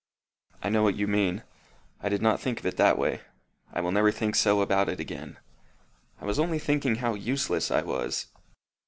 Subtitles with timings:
[0.63, 1.43] "I know what you mean.
[2.01, 3.21] I did not think of it that way.
[3.71, 5.37] I will never think so about it again.
[6.19, 8.25] I was only thinking how useless I was."